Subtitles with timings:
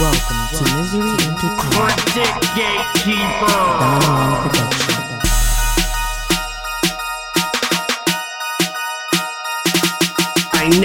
[0.00, 2.00] Welcome to Misery Entertainment.
[2.56, 3.52] Gatekeeper.
[3.80, 4.94] Down Production.
[4.94, 4.99] I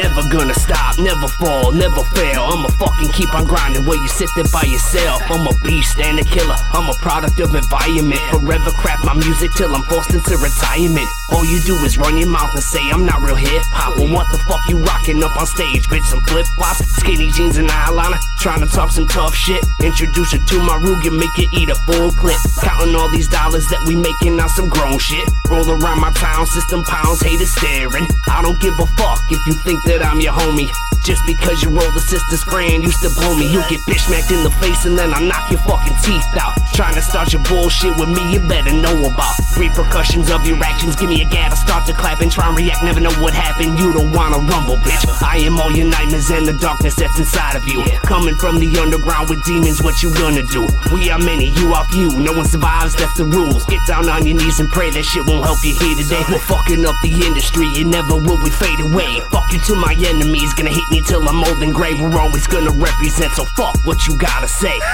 [0.05, 2.45] never gonna stop, never fall, never fail.
[2.53, 5.21] I'ma fucking keep on grinding where you sit there by yourself.
[5.33, 6.55] I'm a beast and a killer.
[6.73, 8.21] I'm a product of environment.
[8.29, 11.09] Forever craft my music till I'm forced into retirement.
[11.33, 13.97] All you do is run your mouth and say I'm not real hip hop.
[13.97, 16.05] Well, what the fuck you rocking up on stage, bitch?
[16.05, 18.19] Some flip flops, skinny jeans and eyeliner.
[18.39, 19.63] Trying to talk some tough shit.
[19.81, 22.37] Introduce you to my Ruger, make you eat a full clip.
[22.61, 25.25] Counting all these dollars that we making on some grown shit.
[25.49, 28.05] Roll around my town, system pounds, haters staring.
[28.29, 30.94] I don't give a fuck if you think that I'm your homie.
[31.05, 33.45] Just because you roll the sister's friend, you still blow me.
[33.45, 36.57] You get bitch smacked in the face and then I knock your fucking teeth out.
[36.73, 40.95] Trying to start your bullshit with me, you better know about repercussions of your actions.
[40.97, 42.81] Give me a gab, I start to clap and try and react.
[42.83, 43.77] Never know what happened.
[43.77, 45.05] You don't wanna rumble, bitch.
[45.21, 47.85] I am all your nightmares and the darkness that's inside of you.
[48.01, 50.65] Coming from the underground with demons, what you gonna do?
[50.91, 52.17] We are many, you are few.
[52.17, 53.63] No one survives, that's the rules.
[53.65, 56.25] Get down on your knees and pray that shit won't help you here today.
[56.33, 59.21] We're fucking up the industry, and never will we fade away.
[59.29, 61.93] Fuck you to my enemies, gonna hate me till I'm old and gray.
[61.93, 64.79] We're always gonna represent, so fuck what you gotta say.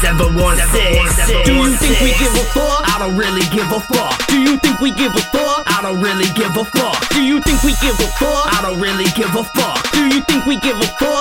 [0.00, 1.44] 716.
[1.44, 2.84] Do you think we give a fuck?
[2.84, 4.26] I don't really give a fuck.
[4.28, 5.64] Do you think we give a fuck?
[5.66, 7.00] I don't really give a fuck.
[7.10, 8.44] Do you think we give a fuck?
[8.52, 9.80] I don't really give a fuck.
[9.92, 11.15] Do you think we give a fuck?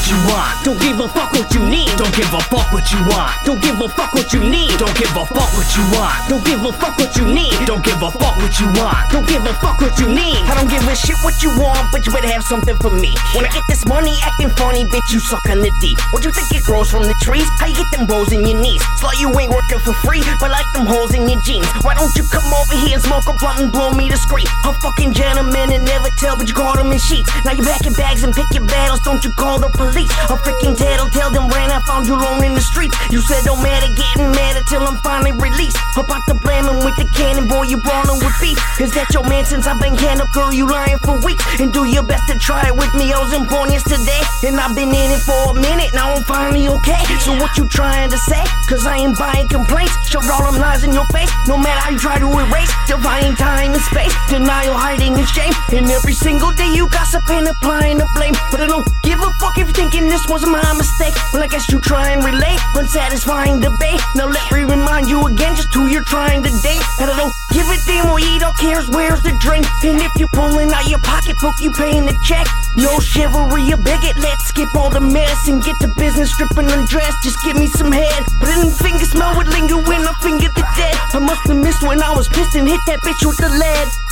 [0.00, 0.64] What you want.
[0.64, 1.92] Don't give a fuck what you need.
[2.00, 3.36] Don't give a fuck what you want.
[3.44, 4.72] Don't give a fuck what you need.
[4.80, 6.16] Don't give a fuck what you want.
[6.28, 7.52] Don't give a fuck what you need.
[7.66, 8.96] Don't give a fuck what you want.
[9.12, 10.40] Don't give a fuck what you need.
[10.48, 13.12] I don't give a shit what you want, but you better have something for me.
[13.36, 15.96] When I get this money acting funny, bitch, you suck on the D.
[16.12, 17.46] What you think it grows from the trees?
[17.60, 18.80] How you get them bows in your knees?
[18.96, 21.68] It's like you ain't working for free, but like them holes in your jeans.
[21.84, 24.48] Why don't you come over here and smoke a blunt and blow me the screen?
[24.64, 27.28] I'm fucking gentleman and never tell, but you call them in sheets.
[27.44, 29.89] Now you pack your bags and pick your battles, don't you call the police?
[29.90, 32.94] A freaking tattletale, them ran, I found you alone in the streets.
[33.10, 35.76] You said oh, don't matter, getting madder till I'm finally released.
[35.98, 38.54] About to blame him with the cannon, boy, you brawling with beef.
[38.78, 40.54] Is that your man since I've been canned up, girl?
[40.54, 41.42] You lying for weeks.
[41.58, 43.10] And do your best to try it with me.
[43.12, 45.90] I was in porn yesterday, and I've been in it for a minute.
[45.92, 47.02] Now I'm finally okay.
[47.26, 48.44] So what you trying to say?
[48.70, 49.92] Cause I ain't buying complaints.
[50.06, 51.30] Shoved all them lies in your face.
[51.50, 55.52] No matter how you try to erase, defying time and space, denial, hiding, and shame.
[55.74, 58.38] And every single day you gossip and applying the blame.
[58.54, 61.16] But I don't give a fuck if thinking this was my mistake.
[61.32, 62.60] Well, I guess you try and relate.
[62.76, 64.00] Unsatisfying debate.
[64.14, 66.84] Now let me remind you again just who you're trying to date.
[67.00, 69.64] And I don't give a damn what you don't cares where's the drink.
[69.82, 72.46] And if you're pulling out your pocketbook, you paying the check.
[72.76, 74.20] No chivalry, a bigot.
[74.20, 76.28] Let's skip all the mess and get to business.
[76.34, 78.20] Stripping undressed, just give me some head.
[78.38, 80.96] But any finger smell would linger when I finger the dead.
[81.16, 84.09] I must have missed when I was pissed and hit that bitch with the lead.